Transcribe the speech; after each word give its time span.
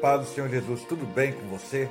Paz 0.00 0.20
do 0.20 0.26
Senhor 0.34 0.48
Jesus, 0.48 0.82
tudo 0.84 1.06
bem 1.06 1.32
com 1.32 1.46
você? 1.48 1.88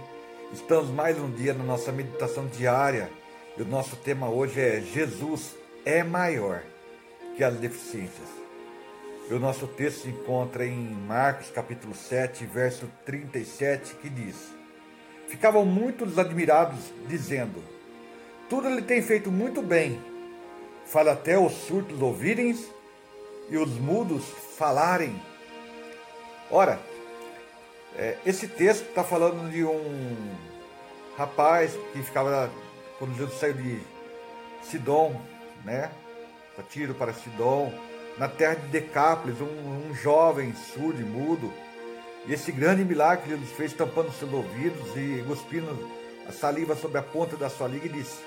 Estamos 0.52 0.90
mais 0.90 1.18
um 1.20 1.32
dia 1.32 1.54
na 1.54 1.64
nossa 1.64 1.92
meditação 1.92 2.48
diária 2.48 3.10
e 3.58 3.62
o 3.62 3.66
nosso 3.66 3.96
tema 3.96 4.30
hoje 4.30 4.60
é 4.60 4.82
Jesus 4.82 5.56
é 5.86 6.04
maior 6.04 6.62
que 7.38 7.44
as 7.44 7.56
deficiências. 7.56 8.49
O 9.30 9.38
nosso 9.38 9.68
texto 9.68 10.02
se 10.02 10.10
encontra 10.10 10.66
em 10.66 10.76
Marcos 10.76 11.52
capítulo 11.52 11.94
7, 11.94 12.48
verso 12.48 12.90
37, 13.06 13.94
que 13.96 14.10
diz: 14.10 14.36
Ficavam 15.28 15.64
muitos 15.64 16.18
admirados, 16.18 16.92
dizendo: 17.08 17.64
Tudo 18.50 18.68
ele 18.68 18.82
tem 18.82 19.04
feito 19.04 19.30
muito 19.30 19.62
bem. 19.62 20.02
Fala 20.88 21.12
até 21.12 21.38
os 21.38 21.54
surdos 21.54 22.02
ouvirem 22.02 22.58
e 23.52 23.58
os 23.58 23.70
mudos 23.78 24.26
falarem. 24.58 25.22
Ora, 26.50 26.80
é, 27.96 28.18
esse 28.26 28.48
texto 28.48 28.90
está 28.90 29.04
falando 29.04 29.52
de 29.52 29.64
um 29.64 30.36
rapaz 31.16 31.78
que 31.94 32.02
ficava, 32.02 32.50
quando 32.98 33.16
Jesus 33.16 33.40
saiu 33.40 33.54
de 33.54 33.80
Sidom, 34.64 35.22
né? 35.64 35.92
Tiro 36.70 36.94
para 36.94 37.14
Sidom, 37.14 37.72
na 38.20 38.28
terra 38.28 38.56
de 38.56 38.68
Decápolis, 38.68 39.40
um, 39.40 39.90
um 39.90 39.96
jovem 39.96 40.54
surdo 40.54 41.02
e 41.02 41.06
mudo. 41.06 41.52
E 42.28 42.34
esse 42.34 42.52
grande 42.52 42.84
milagre 42.84 43.24
que 43.24 43.30
Jesus 43.30 43.52
fez, 43.52 43.74
tampando 43.74 44.12
seus 44.12 44.32
ouvidos 44.34 44.96
e 44.98 45.24
cuspindo 45.26 45.90
a 46.28 46.32
saliva 46.34 46.76
sobre 46.76 46.98
a 46.98 47.02
ponta 47.02 47.38
da 47.38 47.50
sua 47.50 47.70
língua, 47.70 47.88
e 47.88 47.94
disse: 47.94 48.20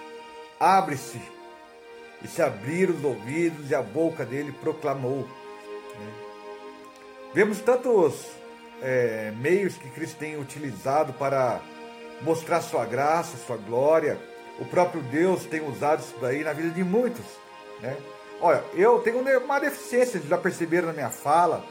Abre-se. 0.58 1.20
E 2.24 2.28
se 2.28 2.40
abriram 2.40 2.94
os 2.94 3.04
ouvidos 3.04 3.70
e 3.70 3.74
a 3.74 3.82
boca 3.82 4.24
dele 4.24 4.52
proclamou. 4.52 5.28
Né? 5.98 6.12
Vemos 7.34 7.58
tantos 7.60 8.28
é, 8.80 9.32
meios 9.36 9.76
que 9.76 9.90
Cristo 9.90 10.18
tem 10.18 10.40
utilizado 10.40 11.12
para 11.12 11.60
mostrar 12.22 12.62
sua 12.62 12.86
graça, 12.86 13.36
sua 13.36 13.56
glória. 13.56 14.18
O 14.60 14.64
próprio 14.64 15.02
Deus 15.02 15.44
tem 15.44 15.60
usado 15.68 16.00
isso 16.00 16.14
daí 16.20 16.44
na 16.44 16.52
vida 16.52 16.70
de 16.70 16.84
muitos. 16.84 17.26
Né? 17.80 17.96
Olha, 18.44 18.64
eu 18.74 18.98
tenho 18.98 19.20
uma 19.38 19.60
deficiência, 19.60 20.20
já 20.20 20.36
perceberam 20.36 20.88
na 20.88 20.92
minha 20.92 21.10
fala. 21.10 21.64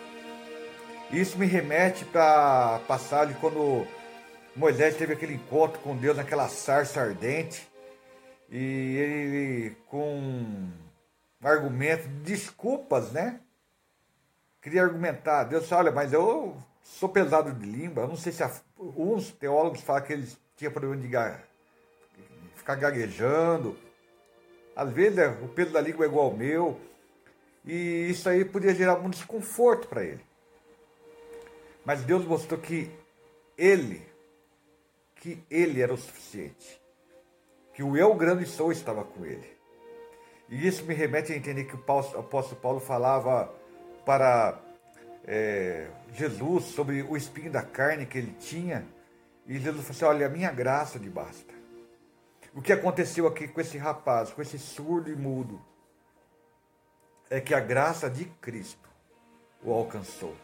Isso 1.12 1.38
me 1.38 1.46
remete 1.46 2.06
para 2.06 2.78
a 2.78 2.80
passagem 2.80 3.36
quando 3.42 3.86
Moisés 4.56 4.96
teve 4.96 5.12
aquele 5.12 5.34
encontro 5.34 5.82
com 5.82 5.98
Deus 5.98 6.16
naquela 6.16 6.48
sarça 6.48 7.02
ardente. 7.02 7.70
E 8.50 8.96
ele, 8.96 9.76
com 9.90 10.16
um 10.18 10.72
argumento, 11.44 12.08
desculpas, 12.24 13.12
né? 13.12 13.42
Queria 14.62 14.84
argumentar. 14.84 15.44
Deus 15.44 15.64
disse, 15.64 15.74
olha, 15.74 15.92
mas 15.92 16.14
eu 16.14 16.56
sou 16.82 17.10
pesado 17.10 17.52
de 17.52 17.66
língua. 17.66 18.04
Eu 18.04 18.08
não 18.08 18.16
sei 18.16 18.32
se 18.32 18.44
a, 18.44 18.52
uns 18.80 19.30
teólogos 19.32 19.82
falam 19.82 20.04
que 20.04 20.14
eles 20.14 20.40
tinham 20.56 20.72
problema 20.72 20.96
de 20.96 21.10
ficar 22.56 22.76
gaguejando. 22.76 23.78
Às 24.76 24.92
vezes 24.92 25.18
é, 25.18 25.28
o 25.28 25.48
peso 25.48 25.72
da 25.72 25.82
língua 25.82 26.06
é 26.06 26.08
igual 26.08 26.26
ao 26.26 26.38
meu. 26.38 26.80
E 27.66 28.10
isso 28.10 28.28
aí 28.28 28.44
podia 28.44 28.74
gerar 28.74 29.00
um 29.00 29.10
desconforto 29.10 29.88
para 29.88 30.04
ele. 30.04 30.22
Mas 31.86 32.04
Deus 32.04 32.26
mostrou 32.26 32.60
que 32.60 32.92
ele, 33.58 34.06
que 35.16 35.44
ele 35.50 35.82
era 35.82 35.94
o 35.94 35.98
suficiente. 35.98 36.82
Que 37.74 37.84
o 37.84 37.96
eu 37.96 38.14
grande 38.16 38.46
sou 38.46 38.72
estava 38.72 39.04
com 39.04 39.26
ele. 39.26 39.58
E 40.50 40.68
isso 40.68 40.84
me 40.86 40.94
remete 40.94 41.32
a 41.32 41.38
entender 41.38 41.64
que 41.64 41.76
o 41.76 41.80
apóstolo 41.80 42.60
Paulo 42.62 42.80
falava 42.80 43.54
para 44.06 44.60
é, 45.26 45.88
Jesus 46.14 46.66
sobre 46.66 47.02
o 47.04 47.16
espinho 47.16 47.52
da 47.52 47.62
carne 47.62 48.06
que 48.06 48.18
ele 48.18 48.36
tinha. 48.40 48.86
E 49.48 49.54
Jesus 49.54 49.86
falou 49.86 49.92
assim: 49.92 50.06
Olha, 50.06 50.28
a 50.28 50.30
minha 50.30 50.52
graça 50.52 51.00
de 51.00 51.10
basta. 51.10 51.61
O 52.54 52.62
que 52.62 52.74
aconteceu 52.74 53.28
aqui 53.28 53.48
com 53.48 53.62
esse 53.62 53.78
rapaz, 53.78 54.32
com 54.32 54.42
esse 54.42 54.60
surdo 54.60 55.10
e 55.10 55.16
mudo, 55.16 55.62
é 57.30 57.40
que 57.40 57.54
a 57.54 57.60
graça 57.60 58.10
de 58.10 58.26
Cristo 58.26 58.90
o 59.64 59.72
alcançou. 59.72 60.36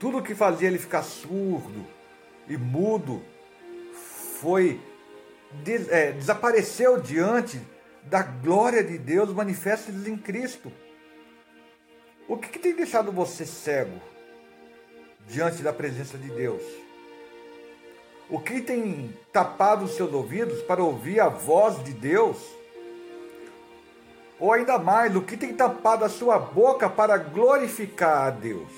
Tudo 0.00 0.22
que 0.22 0.34
fazia 0.34 0.66
ele 0.66 0.78
ficar 0.78 1.02
surdo 1.02 1.86
e 2.48 2.56
mudo 2.56 3.22
foi 4.40 4.80
des, 5.62 5.88
é, 5.88 6.10
desapareceu 6.10 7.00
diante 7.00 7.60
da 8.02 8.22
glória 8.22 8.82
de 8.82 8.98
Deus 8.98 9.32
manifesta 9.32 9.92
em 9.92 10.16
Cristo. 10.16 10.72
O 12.26 12.36
que, 12.36 12.48
que 12.48 12.58
tem 12.58 12.74
deixado 12.74 13.12
você 13.12 13.46
cego 13.46 14.00
diante 15.28 15.62
da 15.62 15.72
presença 15.72 16.18
de 16.18 16.28
Deus? 16.30 16.62
O 18.32 18.40
que 18.40 18.62
tem 18.62 19.14
tapado 19.30 19.84
os 19.84 19.94
seus 19.94 20.10
ouvidos 20.10 20.62
para 20.62 20.82
ouvir 20.82 21.20
a 21.20 21.28
voz 21.28 21.84
de 21.84 21.92
Deus? 21.92 22.38
Ou 24.40 24.54
ainda 24.54 24.78
mais, 24.78 25.14
o 25.14 25.20
que 25.20 25.36
tem 25.36 25.52
tapado 25.52 26.02
a 26.02 26.08
sua 26.08 26.38
boca 26.38 26.88
para 26.88 27.18
glorificar 27.18 28.28
a 28.28 28.30
Deus? 28.30 28.72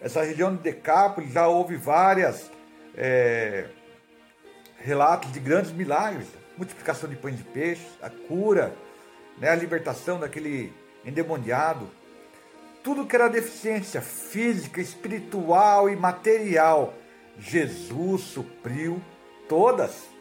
Essa 0.00 0.22
região 0.22 0.54
de 0.54 0.62
Decápolis 0.62 1.32
já 1.32 1.48
houve 1.48 1.74
várias 1.74 2.48
é, 2.96 3.66
relatos 4.78 5.32
de 5.32 5.40
grandes 5.40 5.72
milagres, 5.72 6.28
multiplicação 6.56 7.10
de 7.10 7.16
pães 7.16 7.36
de 7.36 7.42
peixe, 7.42 7.84
a 8.00 8.08
cura, 8.08 8.76
né, 9.38 9.48
a 9.48 9.56
libertação 9.56 10.20
daquele 10.20 10.72
endemoniado. 11.04 11.90
Tudo 12.80 13.06
que 13.06 13.16
era 13.16 13.26
deficiência 13.26 14.00
física, 14.00 14.80
espiritual 14.80 15.90
e 15.90 15.96
material, 15.96 16.94
Jesus 17.38 18.22
supriu 18.22 19.00
todas. 19.48 20.14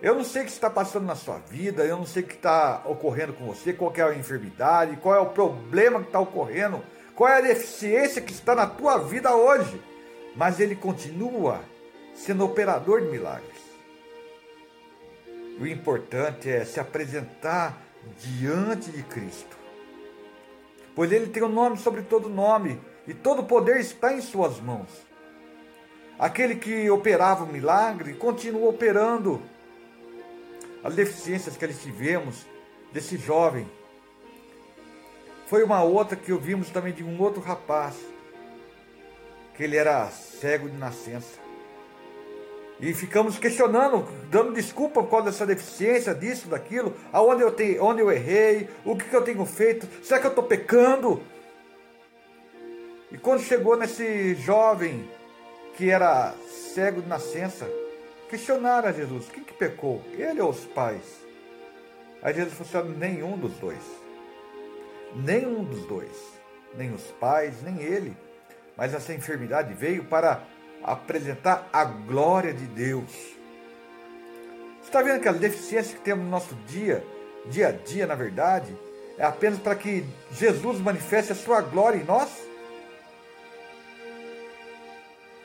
Eu 0.00 0.16
não 0.16 0.24
sei 0.24 0.42
o 0.42 0.44
que 0.44 0.50
está 0.50 0.68
passando 0.68 1.06
na 1.06 1.14
sua 1.14 1.38
vida, 1.38 1.84
eu 1.84 1.96
não 1.96 2.04
sei 2.04 2.24
o 2.24 2.26
que 2.26 2.34
está 2.34 2.82
ocorrendo 2.84 3.32
com 3.32 3.46
você, 3.46 3.72
qual 3.72 3.92
é 3.96 4.02
a 4.02 4.14
enfermidade, 4.14 4.96
qual 4.96 5.14
é 5.14 5.20
o 5.20 5.30
problema 5.30 6.00
que 6.00 6.06
está 6.06 6.18
ocorrendo, 6.18 6.82
qual 7.14 7.30
é 7.30 7.38
a 7.38 7.40
deficiência 7.40 8.20
que 8.20 8.32
está 8.32 8.54
na 8.54 8.66
tua 8.66 8.98
vida 8.98 9.34
hoje, 9.34 9.80
mas 10.34 10.58
Ele 10.58 10.74
continua 10.74 11.60
sendo 12.14 12.44
operador 12.44 13.00
de 13.00 13.08
milagres. 13.08 13.62
O 15.60 15.66
importante 15.66 16.50
é 16.50 16.64
se 16.64 16.80
apresentar 16.80 17.80
diante 18.18 18.90
de 18.90 19.04
Cristo, 19.04 19.56
pois 20.96 21.12
Ele 21.12 21.28
tem 21.28 21.44
o 21.44 21.46
um 21.46 21.52
nome 21.52 21.76
sobre 21.78 22.02
todo 22.02 22.28
nome 22.28 22.80
e 23.06 23.14
todo 23.14 23.44
poder 23.44 23.78
está 23.78 24.12
em 24.12 24.20
Suas 24.20 24.58
mãos. 24.58 25.11
Aquele 26.22 26.54
que 26.54 26.88
operava 26.88 27.42
o 27.42 27.48
milagre 27.48 28.14
continua 28.14 28.70
operando 28.70 29.42
as 30.84 30.94
deficiências 30.94 31.56
que 31.56 31.64
eles 31.64 31.82
tivemos 31.82 32.46
desse 32.92 33.16
jovem. 33.16 33.68
Foi 35.48 35.64
uma 35.64 35.82
outra 35.82 36.16
que 36.16 36.32
ouvimos 36.32 36.70
também 36.70 36.92
de 36.92 37.02
um 37.02 37.20
outro 37.20 37.40
rapaz, 37.40 37.96
que 39.56 39.64
ele 39.64 39.76
era 39.76 40.06
cego 40.10 40.70
de 40.70 40.76
nascença. 40.76 41.40
E 42.78 42.94
ficamos 42.94 43.36
questionando, 43.36 44.06
dando 44.30 44.52
desculpa 44.52 45.02
por 45.02 45.10
causa 45.10 45.24
dessa 45.24 45.44
deficiência, 45.44 46.14
disso, 46.14 46.46
daquilo, 46.46 46.94
aonde 47.12 47.42
eu, 47.42 47.50
te, 47.50 47.80
onde 47.80 48.00
eu 48.00 48.12
errei, 48.12 48.68
o 48.84 48.94
que, 48.94 49.06
que 49.06 49.16
eu 49.16 49.22
tenho 49.22 49.44
feito, 49.44 49.88
será 50.04 50.20
que 50.20 50.26
eu 50.28 50.30
estou 50.30 50.44
pecando? 50.44 51.20
E 53.10 53.18
quando 53.18 53.40
chegou 53.40 53.76
nesse 53.76 54.36
jovem 54.36 55.04
que 55.82 55.90
era 55.90 56.32
cego 56.72 57.02
de 57.02 57.08
nascença, 57.08 57.68
questionaram 58.30 58.88
a 58.88 58.92
Jesus: 58.92 59.28
quem 59.28 59.42
que 59.42 59.52
pecou? 59.52 60.00
Ele 60.12 60.40
ou 60.40 60.50
os 60.50 60.64
pais? 60.64 61.02
Aí 62.22 62.32
Jesus 62.32 62.54
falou 62.54 62.86
assim: 62.86 62.98
nenhum 63.00 63.36
dos 63.36 63.54
dois. 63.54 63.82
Nenhum 65.12 65.64
dos 65.64 65.84
dois. 65.86 66.16
Nem 66.76 66.94
os 66.94 67.02
pais, 67.18 67.62
nem 67.64 67.82
ele. 67.82 68.16
Mas 68.76 68.94
essa 68.94 69.12
enfermidade 69.12 69.74
veio 69.74 70.04
para 70.04 70.44
apresentar 70.84 71.68
a 71.72 71.84
glória 71.84 72.54
de 72.54 72.66
Deus. 72.66 73.10
Você 74.80 74.86
está 74.86 75.02
vendo 75.02 75.20
que 75.20 75.28
a 75.28 75.32
deficiência 75.32 75.96
que 75.96 76.04
temos 76.04 76.24
no 76.24 76.30
nosso 76.30 76.54
dia, 76.68 77.04
dia 77.46 77.70
a 77.70 77.72
dia, 77.72 78.06
na 78.06 78.14
verdade, 78.14 78.72
é 79.18 79.24
apenas 79.24 79.58
para 79.58 79.74
que 79.74 80.04
Jesus 80.30 80.78
manifeste 80.78 81.32
a 81.32 81.34
sua 81.34 81.60
glória 81.60 81.98
em 81.98 82.04
nós? 82.04 82.51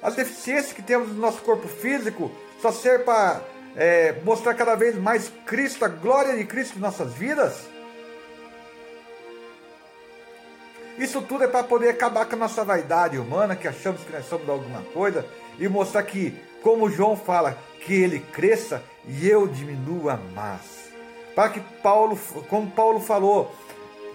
As 0.08 0.16
deficiências 0.16 0.72
que 0.72 0.82
temos 0.82 1.10
no 1.10 1.16
nosso 1.16 1.42
corpo 1.42 1.68
físico 1.68 2.32
só 2.62 2.72
serve 2.72 3.04
para 3.04 3.42
é, 3.76 4.16
mostrar 4.24 4.54
cada 4.54 4.74
vez 4.74 4.96
mais 4.96 5.30
Cristo, 5.46 5.84
a 5.84 5.90
glória 5.90 6.38
de 6.38 6.46
Cristo 6.46 6.78
em 6.78 6.80
nossas 6.80 7.14
vidas? 7.14 7.68
Isso 10.98 11.22
tudo 11.24 11.44
é 11.44 11.48
para 11.50 11.62
poder 11.62 11.90
acabar 11.90 12.26
com 12.26 12.36
a 12.36 12.40
nossa 12.40 12.64
vaidade 12.64 13.18
humana, 13.18 13.54
que 13.54 13.68
achamos 13.68 14.02
que 14.02 14.14
nós 14.14 14.26
somos 14.28 14.48
alguma 14.48 14.82
coisa, 14.94 15.26
e 15.60 15.68
mostrar 15.68 16.04
que, 16.04 16.34
como 16.64 16.90
João 16.90 17.18
fala, 17.18 17.58
que 17.82 17.94
ele 17.94 18.22
cresça 18.22 18.82
e 19.06 19.28
eu 19.28 19.46
diminua 19.46 20.16
mais. 20.34 20.90
Para 21.36 21.50
que 21.50 21.60
Paulo, 21.84 22.18
como 22.48 22.72
Paulo 22.72 23.02
falou, 23.02 23.54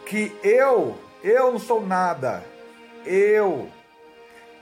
que 0.06 0.34
eu, 0.42 0.96
eu 1.22 1.52
não 1.52 1.58
sou 1.58 1.86
nada, 1.86 2.42
eu, 3.04 3.68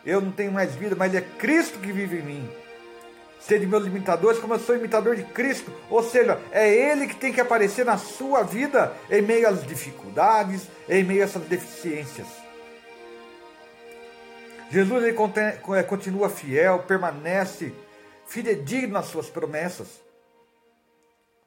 eu 0.05 0.21
não 0.21 0.33
tenho 0.33 0.53
mais 0.53 0.75
vida, 0.75 0.95
mas 0.97 1.15
é 1.15 1.21
Cristo 1.21 1.79
que 1.79 1.93
vive 1.93 2.19
em 2.19 2.23
mim. 2.23 2.51
Ser 3.41 3.59
de 3.59 3.67
meus 3.67 3.87
imitadores, 3.87 4.39
como 4.39 4.55
eu 4.55 4.59
sou 4.59 4.77
imitador 4.77 5.17
de 5.17 5.25
Cristo, 5.25 5.73
ou 5.89 6.03
seja, 6.03 6.39
é 6.53 6.69
Ele 6.69 7.07
que 7.07 7.17
tem 7.17 7.33
que 7.33 7.41
aparecer 7.41 7.85
na 7.85 7.97
sua 7.97 8.43
vida 8.43 8.93
em 9.11 9.23
meio 9.23 9.49
às 9.49 9.67
dificuldades, 9.67 10.69
em 10.89 11.03
meio 11.03 11.23
a 11.23 11.25
essas 11.25 11.43
deficiências. 11.45 12.27
Jesus 14.71 15.03
ele 15.03 15.17
é, 15.77 15.83
continua 15.83 16.31
fiel, 16.31 16.85
permanece 16.85 17.75
fidedigno 18.25 18.93
nas 18.93 19.07
suas 19.07 19.29
promessas. 19.29 20.01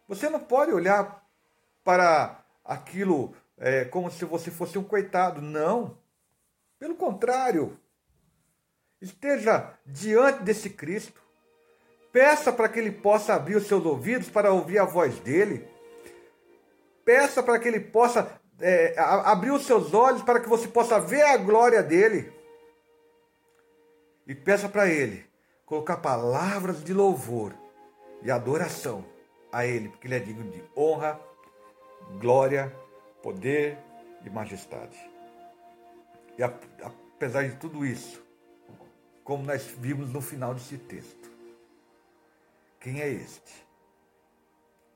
Você 0.09 0.29
não 0.29 0.41
pode 0.41 0.73
olhar 0.73 1.25
para 1.83 2.43
aquilo 2.65 3.33
é, 3.57 3.85
como 3.85 4.11
se 4.11 4.25
você 4.25 4.51
fosse 4.51 4.77
um 4.77 4.83
coitado. 4.83 5.41
Não. 5.41 5.97
Pelo 6.77 6.95
contrário. 6.95 7.79
Esteja 9.03 9.73
diante 9.85 10.43
desse 10.43 10.69
Cristo. 10.69 11.21
Peça 12.09 12.53
para 12.53 12.69
que 12.69 12.79
ele 12.79 12.91
possa 12.91 13.33
abrir 13.33 13.57
os 13.57 13.67
seus 13.67 13.85
ouvidos 13.85 14.29
para 14.29 14.53
ouvir 14.53 14.79
a 14.79 14.85
voz 14.85 15.19
dele. 15.19 15.67
Peça 17.03 17.43
para 17.43 17.59
que 17.59 17.67
ele 17.67 17.81
possa 17.81 18.39
é, 18.61 18.93
abrir 18.97 19.51
os 19.51 19.65
seus 19.65 19.93
olhos 19.93 20.21
para 20.21 20.39
que 20.39 20.47
você 20.47 20.69
possa 20.69 21.01
ver 21.01 21.21
a 21.21 21.35
glória 21.35 21.83
dele. 21.83 22.31
E 24.25 24.33
peça 24.33 24.69
para 24.69 24.87
ele 24.87 25.25
colocar 25.65 25.97
palavras 25.97 26.81
de 26.81 26.93
louvor 26.93 27.53
e 28.21 28.31
adoração 28.31 29.03
a 29.51 29.65
ele, 29.65 29.89
porque 29.89 30.07
ele 30.07 30.15
é 30.15 30.19
digno 30.19 30.49
de 30.49 30.63
honra, 30.77 31.19
glória, 32.21 32.73
poder 33.21 33.77
e 34.25 34.29
majestade. 34.29 34.97
E 36.37 36.43
apesar 36.43 37.43
de 37.49 37.57
tudo 37.57 37.85
isso, 37.85 38.23
como 39.23 39.43
nós 39.43 39.63
vimos 39.63 40.11
no 40.11 40.21
final 40.21 40.53
desse 40.53 40.77
texto, 40.77 41.31
quem 42.79 43.01
é 43.01 43.09
este? 43.09 43.65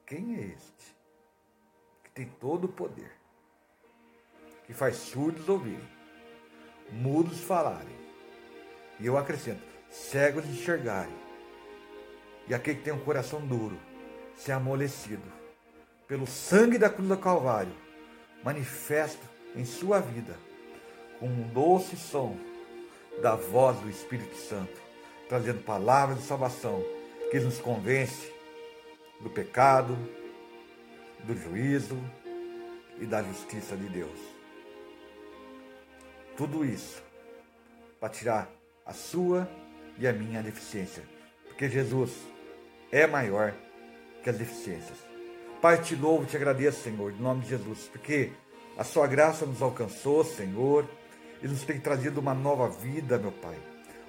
Quem 0.05 0.35
é 0.35 0.41
este? 0.41 0.95
Que 2.03 2.11
tem 2.11 2.25
todo 2.25 2.65
o 2.65 2.69
poder, 2.69 3.11
que 4.65 4.73
faz 4.73 4.97
surdos 4.97 5.47
ouvirem, 5.47 5.87
mudos 6.91 7.39
falarem, 7.39 7.95
e 8.99 9.05
eu 9.05 9.17
acrescento, 9.17 9.63
cegos 9.89 10.45
enxergarem, 10.45 11.15
e 12.47 12.53
aquele 12.53 12.77
que 12.77 12.83
tem 12.83 12.93
um 12.93 13.03
coração 13.03 13.45
duro, 13.45 13.79
ser 14.35 14.53
amolecido 14.53 15.31
pelo 16.07 16.25
sangue 16.25 16.77
da 16.77 16.89
cruz 16.89 17.07
do 17.07 17.17
Calvário, 17.17 17.73
manifesto 18.43 19.25
em 19.55 19.65
sua 19.65 19.99
vida 19.99 20.37
com 21.19 21.27
um 21.27 21.47
doce 21.49 21.97
som 21.97 22.37
da 23.21 23.35
voz 23.35 23.79
do 23.79 23.89
Espírito 23.89 24.35
Santo, 24.35 24.79
trazendo 25.27 25.63
palavras 25.63 26.19
de 26.19 26.25
salvação 26.25 26.83
que 27.31 27.39
nos 27.39 27.59
convence 27.59 28.31
do 29.19 29.29
pecado, 29.29 29.97
do 31.23 31.35
juízo 31.35 31.97
e 32.99 33.05
da 33.05 33.21
justiça 33.23 33.75
de 33.75 33.89
Deus. 33.89 34.19
Tudo 36.35 36.63
isso 36.63 37.01
para 37.99 38.09
tirar 38.09 38.49
a 38.85 38.93
sua 38.93 39.49
e 39.97 40.07
a 40.07 40.13
minha 40.13 40.41
deficiência, 40.43 41.03
porque 41.47 41.67
Jesus 41.67 42.11
é 42.91 43.07
maior 43.07 43.53
que 44.23 44.29
as 44.29 44.37
deficiências. 44.37 44.97
Pai, 45.61 45.81
te 45.81 45.95
louvo 45.95 46.25
te 46.25 46.37
agradeço, 46.37 46.83
Senhor, 46.83 47.11
em 47.11 47.17
nome 47.17 47.41
de 47.41 47.49
Jesus, 47.49 47.89
porque 47.91 48.31
a 48.77 48.83
sua 48.83 49.07
graça 49.07 49.45
nos 49.45 49.61
alcançou, 49.61 50.23
Senhor, 50.23 50.87
e 51.41 51.47
nos 51.47 51.63
tem 51.63 51.79
trazido 51.79 52.19
uma 52.19 52.33
nova 52.33 52.69
vida, 52.69 53.17
meu 53.17 53.31
Pai. 53.31 53.55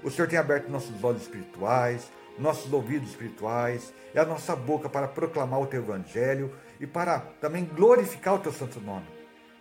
O 0.02 0.10
Senhor 0.10 0.28
tem 0.28 0.38
aberto 0.38 0.68
nossos 0.68 1.02
olhos 1.02 1.22
espirituais, 1.22 2.10
nossos 2.38 2.72
ouvidos 2.72 3.10
espirituais 3.10 3.92
e 4.14 4.18
a 4.18 4.24
nossa 4.24 4.54
boca 4.54 4.88
para 4.88 5.08
proclamar 5.08 5.60
o 5.60 5.66
teu 5.66 5.82
evangelho 5.82 6.54
e 6.80 6.86
para 6.86 7.18
também 7.40 7.64
glorificar 7.64 8.34
o 8.34 8.38
teu 8.38 8.52
santo 8.52 8.80
nome. 8.80 9.06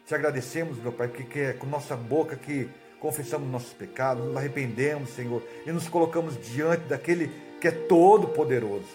Te 0.06 0.16
agradecemos, 0.16 0.78
meu 0.78 0.92
Pai, 0.92 1.08
porque 1.08 1.40
é 1.40 1.54
com 1.54 1.66
nossa 1.68 1.96
boca 1.96 2.36
que 2.36 2.70
confessamos 3.00 3.50
nossos 3.50 3.74
pecados, 3.74 4.26
nos 4.26 4.38
arrependemos, 4.38 5.10
Senhor, 5.10 5.44
e 5.66 5.72
nos 5.72 5.88
colocamos 5.90 6.40
diante 6.48 6.84
daquele 6.84 7.32
que 7.60 7.68
é 7.68 7.72
todo 7.72 8.30
poderoso. 8.30 8.88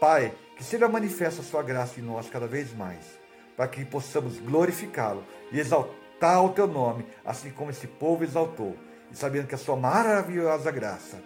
Pai, 0.00 0.32
que 0.56 0.64
seja 0.64 0.88
manifesta 0.88 1.40
a 1.40 1.44
sua 1.44 1.62
graça 1.62 2.00
em 2.00 2.02
nós 2.02 2.28
cada 2.28 2.46
vez 2.46 2.74
mais, 2.74 3.18
para 3.56 3.68
que 3.68 3.84
possamos 3.84 4.38
glorificá-lo 4.38 5.24
e 5.52 5.60
exaltar 6.22 6.44
o 6.44 6.50
teu 6.50 6.68
nome, 6.68 7.04
assim 7.24 7.50
como 7.50 7.70
esse 7.70 7.86
povo 7.86 8.22
exaltou, 8.22 8.76
e 9.10 9.16
sabendo 9.16 9.48
que 9.48 9.54
a 9.56 9.58
sua 9.58 9.76
maravilhosa 9.76 10.70
graça, 10.70 11.18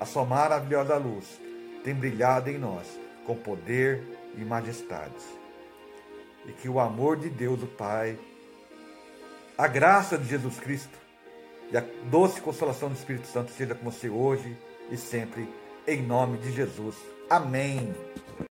a 0.00 0.06
sua 0.06 0.24
maravilhosa 0.24 0.96
luz, 0.96 1.38
tem 1.84 1.94
brilhado 1.94 2.48
em 2.48 2.58
nós 2.58 2.86
com 3.26 3.36
poder 3.36 4.02
e 4.36 4.44
majestade. 4.44 5.12
E 6.46 6.52
que 6.52 6.68
o 6.68 6.80
amor 6.80 7.18
de 7.18 7.28
Deus, 7.28 7.62
o 7.62 7.66
Pai, 7.66 8.18
a 9.56 9.68
graça 9.68 10.16
de 10.16 10.26
Jesus 10.26 10.58
Cristo 10.58 10.98
e 11.70 11.76
a 11.76 11.84
doce 12.10 12.40
consolação 12.40 12.88
do 12.88 12.94
Espírito 12.94 13.26
Santo 13.26 13.52
seja 13.52 13.74
com 13.74 13.90
você 13.90 14.08
hoje 14.08 14.56
e 14.90 14.96
sempre, 14.96 15.46
em 15.86 16.02
nome 16.02 16.38
de 16.38 16.50
Jesus. 16.52 16.96
Amém. 17.28 17.92